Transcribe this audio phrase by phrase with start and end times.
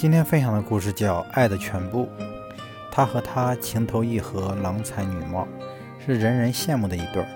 [0.00, 2.08] 今天分享的故事叫《爱的全部》。
[2.90, 5.46] 他和她情投意合，郎才女貌，
[6.02, 7.28] 是人人羡慕的一对儿。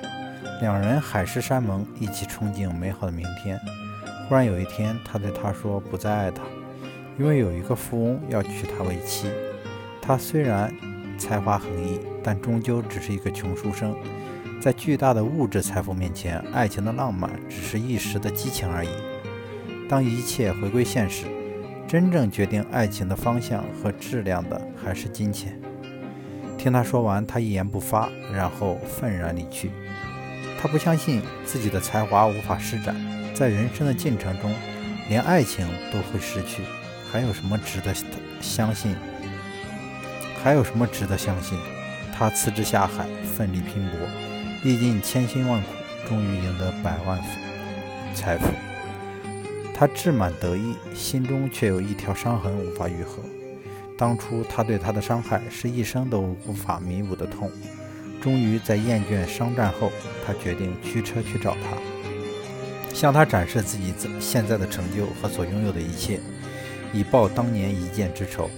[0.62, 3.61] 两人海誓山盟，一起憧憬美好的明天。
[4.27, 6.42] 忽然有一天，他对她说不再爱她，
[7.19, 9.28] 因为有一个富翁要娶她为妻。
[10.00, 10.74] 他虽然
[11.18, 13.94] 才华横溢，但终究只是一个穷书生。
[14.58, 18.88] 在巨大的物质财富面前，爱情的浪漫只是一时的激情而已。
[19.86, 21.26] 当一切回归现实，
[21.87, 25.59] 真正决定爱情的方向和质量的还是金钱。
[26.56, 29.70] 听他说完，他一言不发，然后愤然离去。
[30.61, 32.97] 他不相信自己的才华无法施展，
[33.34, 34.51] 在人生的进程中，
[35.11, 36.62] 连爱情都会失去，
[37.12, 37.95] 还有什么值得
[38.41, 38.97] 相信？
[40.42, 41.59] 还有什么值得相信？
[42.16, 43.06] 他辞职下海，
[43.37, 43.98] 奋力拼搏，
[44.62, 45.69] 历尽千辛万苦，
[46.09, 47.20] 终于赢得百万
[48.14, 48.47] 财富。
[49.74, 53.19] 他志满得意，心中却有一条伤痕无法愈合。
[53.98, 57.50] 当初他对她的伤害是一生都无法弥补的痛。
[58.22, 59.91] 终于在厌倦商战后，
[60.25, 61.77] 他决定驱车去找她，
[62.95, 66.20] 向她展示自己现在的成就和所拥有的一切，
[66.92, 68.48] 以报当年一箭之仇。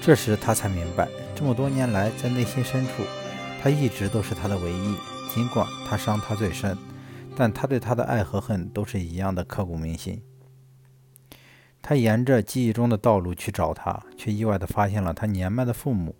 [0.00, 3.02] 这时他才明白，这么多年来，在内心深处，
[3.62, 4.96] 他一直都是他的唯一。
[5.34, 6.76] 尽管他伤他最深，
[7.36, 10.22] 但他对她的爱和恨都是一样的刻骨铭心。
[11.88, 16.16] 他沿着记忆中的道路去找她，却意外地发现了他年迈的父母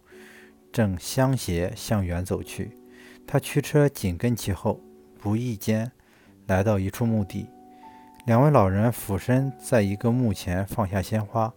[0.71, 2.71] 正相携向远走去。
[3.27, 4.81] 他驱车紧跟其后，
[5.19, 5.91] 不意间
[6.47, 7.49] 来到一处墓地，
[8.27, 11.53] 两位老人俯身在一个墓前放下鲜花。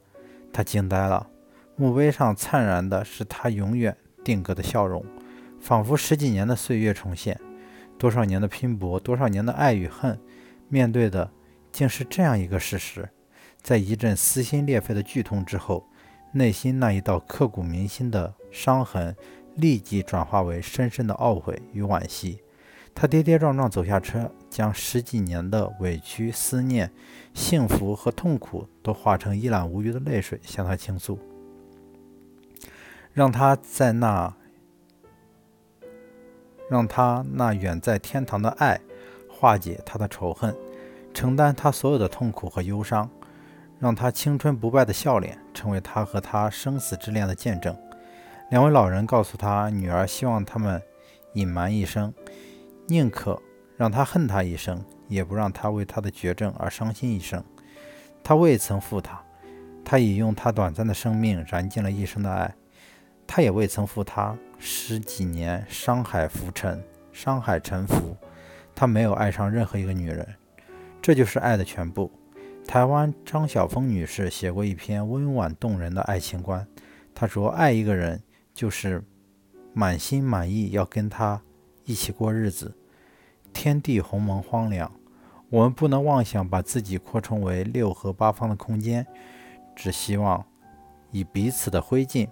[0.51, 1.27] 他惊呆了，
[1.75, 5.05] 墓碑上灿然的是他永远定格的笑容，
[5.61, 7.39] 仿佛十几年的岁月重现，
[7.99, 10.19] 多少年的拼搏，多少年的爱与恨，
[10.67, 11.29] 面对的
[11.71, 13.07] 竟是这样一个事实。
[13.61, 15.85] 在一阵撕心裂肺的剧痛之后，
[16.31, 19.15] 内心那一道刻骨铭心的伤痕
[19.55, 22.41] 立即转化为深深的懊悔与惋惜。
[22.95, 26.91] 他跌跌撞撞走下车，将十几年的委屈、思念、
[27.33, 31.17] 幸福和痛苦都化成一览无余的泪水，向他倾诉，
[33.13, 34.33] 让他在那，
[36.69, 38.81] 让他那远在天堂的爱
[39.29, 40.53] 化解他的仇恨，
[41.13, 43.09] 承担他所有的痛苦和忧伤。
[43.79, 47.75] 让他青春不败的笑脸成为他和他生死之恋的见证。
[48.49, 50.81] 两位老人告诉他，女儿希望他们
[51.33, 52.13] 隐瞒一生，
[52.87, 53.41] 宁可
[53.77, 57.43] 让他恨他一生，也不让他为他的绝症而伤心一生。
[58.21, 59.21] 他未曾负他，
[59.85, 62.53] 他已用他短暂的生命燃尽了一生的爱。
[63.25, 68.17] 他也未曾负他十几年商海浮沉，商海沉浮。
[68.75, 70.27] 他没有爱上任何一个女人，
[71.01, 72.11] 这就是爱的全部。
[72.69, 76.67] 台湾张晓峰女士写过一篇温婉动人的爱情观。
[77.15, 78.21] 她说：“爱一个人
[78.53, 79.03] 就是
[79.73, 81.41] 满心满意要跟他
[81.83, 82.77] 一起过日子。
[83.51, 84.91] 天地鸿蒙荒凉，
[85.49, 89.03] 我们不能妄想把自己扩充为六合八方的空间，
[89.75, 90.45] 只希望
[91.09, 92.29] 以彼此的灰烬，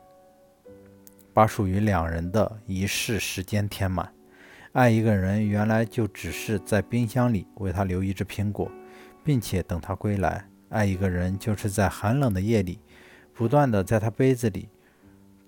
[1.34, 4.08] 把属于两人的一世时间填满。
[4.74, 8.72] 爱一个人，原来就只是在冰箱里为他留一只苹果。”
[9.28, 12.80] 并且等他归来，爱一个人就是在寒冷的夜里，
[13.34, 14.70] 不断的在他杯子里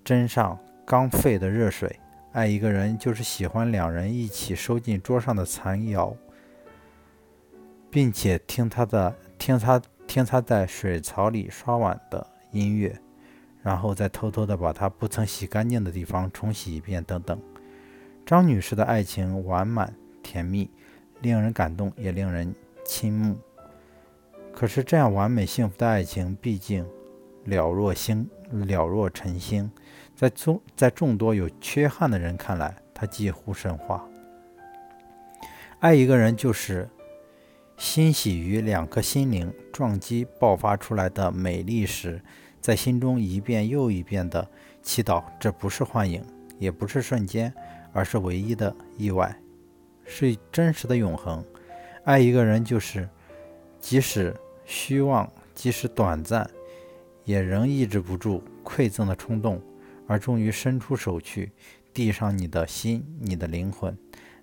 [0.04, 1.98] 斟上刚沸的热水。
[2.32, 6.14] 爱一个人就是喜欢两人一起收进桌上的残肴，
[7.90, 12.94] 并且听他的听他听他在水槽里刷碗的音乐，
[13.62, 17.40] 然后再偷偷的把他不曾洗干净的地方重洗一遍，等等。
[18.26, 19.90] 张女士的爱情完满
[20.22, 20.70] 甜蜜，
[21.22, 22.54] 令人感动，也令人
[22.84, 23.38] 倾慕。
[24.60, 26.86] 可是，这样完美幸福的爱情，毕竟
[27.46, 29.70] 了若星，了若晨星，
[30.14, 34.06] 在众在众多有缺憾的人看来，它几乎神话。
[35.78, 36.86] 爱一个人，就是
[37.78, 42.20] 欣喜于两颗心灵撞击爆发出来的美丽时，
[42.60, 44.46] 在心中一遍又一遍的
[44.82, 46.22] 祈祷：这不是幻影，
[46.58, 47.50] 也不是瞬间，
[47.94, 49.34] 而是唯一的意外，
[50.04, 51.42] 是真实的永恒。
[52.04, 53.08] 爱一个人，就是。
[53.82, 54.36] 即使
[54.72, 56.48] 虚妄，即使短暂，
[57.24, 59.60] 也仍抑制不住馈赠的冲动，
[60.06, 61.50] 而终于伸出手去，
[61.92, 63.98] 递上你的心，你的灵魂，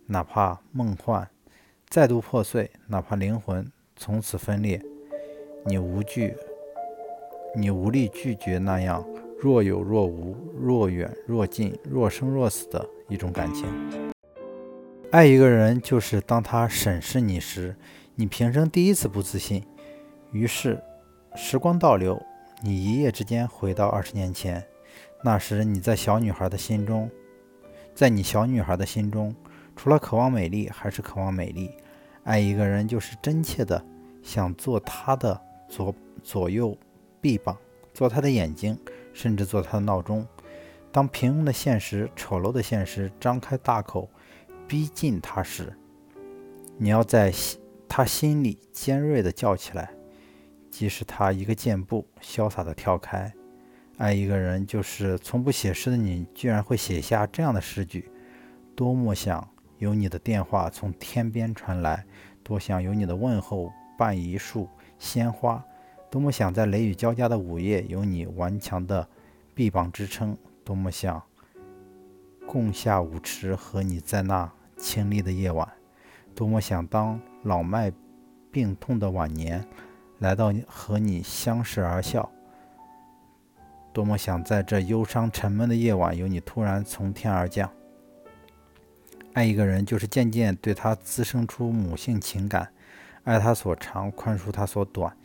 [0.07, 1.25] 哪怕梦幻
[1.87, 3.65] 再度破碎，哪怕灵魂
[3.95, 4.81] 从此分裂，
[5.65, 6.35] 你无惧，
[7.55, 9.07] 你无力拒绝那样
[9.39, 13.65] 若有若无、若远若近、若生若死的一种感情。
[15.09, 17.77] 爱一个人，就是当他审视你时。
[18.19, 19.63] 你平生第一次不自信，
[20.31, 20.81] 于是
[21.35, 22.21] 时光倒流，
[22.61, 24.65] 你一夜之间回到二十年前，
[25.23, 27.09] 那时你在小女孩的心中，
[27.95, 29.35] 在你小女孩的心中，
[29.75, 31.71] 除了渴望美丽，还是渴望美丽。
[32.23, 33.81] 爱一个人就是真切的
[34.21, 35.39] 想做她的
[35.69, 36.77] 左左右
[37.21, 37.57] 臂膀，
[37.93, 38.77] 做她的眼睛，
[39.13, 40.27] 甚至做她的闹钟。
[40.91, 44.09] 当平庸的现实、丑陋的现实张开大口
[44.67, 45.71] 逼近她时，
[46.77, 47.31] 你要在
[47.87, 49.91] 她心里尖锐地叫起来。
[50.77, 53.33] 即使他一个箭步潇洒地跳开，
[53.97, 58.11] 爱一个人就是从不写诗的你，居然会写下这样的诗句。
[58.75, 62.05] 多么想有你的电话从天边传来，
[62.43, 64.69] 多想有你的问候伴一束
[64.99, 65.65] 鲜花，
[66.11, 69.09] 多么想在雷雨交加的午夜有你顽强的
[69.55, 71.19] 臂膀支撑，多么想
[72.45, 74.47] 共下舞池和你在那
[74.77, 75.67] 清丽的夜晚，
[76.35, 77.91] 多么想当老迈
[78.51, 79.65] 病痛的晚年。
[80.19, 82.29] 来到和你相视而笑，
[83.93, 87.71] 多么想在这忧伤沉闷的夜晚，有你突然从天而降。
[89.33, 92.67] 爱一个人，就是渐渐对他滋生出母性情感，
[93.23, 95.15] 爱他所长，宽恕他所短，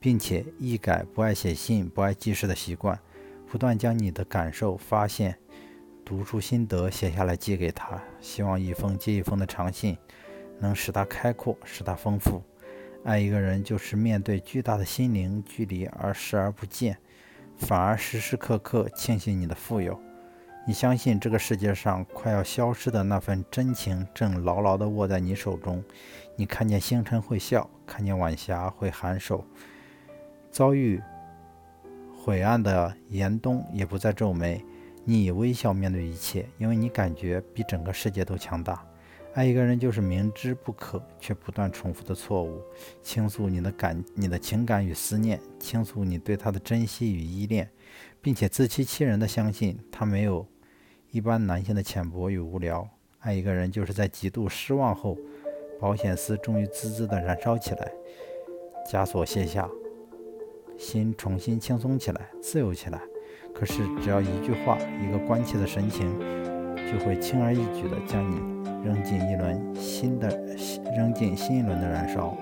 [0.00, 2.98] 并且一改不爱写信、不爱记事的习惯，
[3.46, 5.38] 不断将你的感受、发现、
[6.06, 9.98] 读出心得写下来寄给他，希望一封接一封的长信
[10.58, 12.42] 能使他开阔，使他丰富。
[13.08, 16.98] 爱一个人，就是面对巨大的心灵距离而视而不见，
[17.56, 19.98] 反而时时刻刻庆幸你的富有。
[20.66, 25.82] 你相信这个世界上快要消失的那份真情正牢牢地握在你手中。
[26.36, 29.42] 你看见星辰会笑，看见晚霞会颔首，
[30.50, 31.00] 遭遇
[32.14, 34.62] 晦暗的严冬也不再皱眉。
[35.06, 38.84] 你以微笑面对一切，因为你感觉比整个世界都强大。
[39.38, 42.60] 爱一个人就是明知不可却不断重复的错误，
[43.04, 47.70] 倾诉你的感、你的情感与思念，倾诉你对他的珍惜与依恋，
[48.20, 50.44] 并且自欺欺人的相信他没有
[51.12, 52.88] 一般男性的浅薄与无聊。
[53.20, 55.16] 爱一个人就是在极度失望后，
[55.80, 57.92] 保险丝终于滋滋的燃烧起来，
[58.90, 59.70] 枷锁卸下，
[60.76, 63.00] 心重新轻松起来，自由起来。
[63.54, 66.12] 可是只要一句话，一个关切的神情，
[66.90, 68.58] 就会轻而易举的将你。
[68.84, 70.28] 扔进一轮新的，
[70.96, 72.34] 扔进新一轮的燃烧。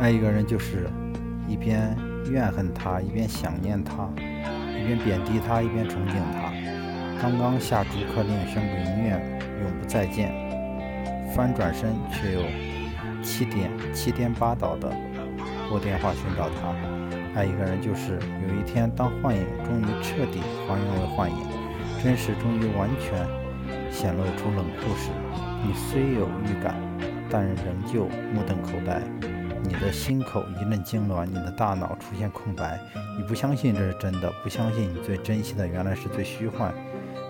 [0.00, 0.90] 爱一个人就是
[1.46, 1.96] 一边
[2.30, 6.52] 怨恨他，一边想念他，一边贬低他，一边憧憬他。
[7.22, 10.32] 刚刚下逐客令，宣布永远永不再见，
[11.32, 12.42] 翻转身却又
[13.22, 14.92] 七点七颠八倒的
[15.68, 16.91] 拨电话寻找他。
[17.34, 21.36] 爱一个人，就是有一天，当幻影终于彻底还原为幻影，
[22.02, 23.26] 真实终于完全
[23.90, 25.10] 显露出冷酷时，
[25.64, 26.74] 你虽有预感，
[27.30, 27.56] 但仍
[27.90, 29.00] 旧目瞪口呆。
[29.64, 32.78] 你的心口一阵痉挛，你的大脑出现空白。
[33.16, 36.74] 你不相信这是真的，不相信你最珍惜的原来是最虚幻、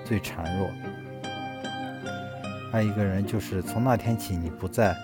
[0.04, 0.68] 最孱弱。
[2.72, 4.96] 爱一个人，就是从那天起，你不再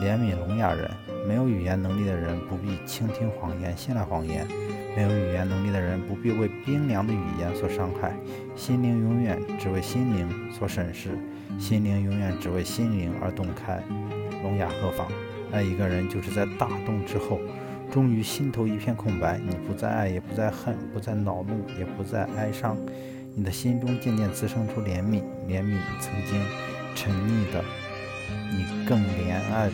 [0.00, 0.90] 怜悯聋哑人。
[1.26, 4.46] 没有语言能力的人不必倾听谎言、信赖谎言；
[4.96, 8.14] 没有语言能力的人不必为冰凉的语言所伤害。
[8.54, 11.18] 心灵永远只为心灵所审视，
[11.58, 13.82] 心灵永远只为心灵而洞开。
[14.42, 15.08] 聋哑何妨？
[15.52, 17.40] 爱一个人，就是在大动之后，
[17.90, 19.38] 终于心头一片空白。
[19.38, 22.76] 你不再爱，也不再恨，不再恼怒，也不再哀伤。
[23.34, 26.40] 你的心中渐渐滋生出怜悯，怜悯曾经
[26.94, 27.64] 沉溺的
[28.52, 29.70] 你，更怜爱。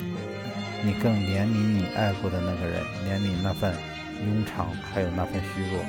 [0.85, 3.73] 你更怜悯你爱过的那个人，怜悯那份
[4.21, 5.81] 庸常，还有那份虚弱。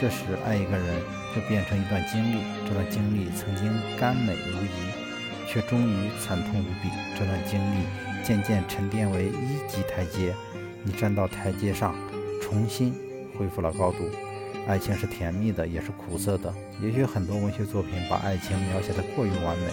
[0.00, 1.02] 这时，爱一个人
[1.34, 6.88] 就变成一段经历，这段经历曾经甘美如饴，却终于惨痛无比。
[7.18, 7.84] 这段经历
[8.24, 10.34] 渐渐沉淀为一级台阶，
[10.82, 11.94] 你站到台阶上，
[12.40, 12.94] 重新
[13.38, 14.10] 恢复了高度。
[14.66, 16.54] 爱情是甜蜜的，也是苦涩的。
[16.82, 19.66] 也许很多文学作品把爱情描写得过于完美，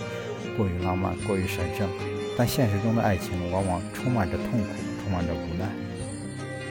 [0.57, 1.87] 过于浪漫，过于神圣。
[2.37, 4.67] 但现实中的爱情往往充满着痛苦，
[5.01, 5.86] 充满着无奈。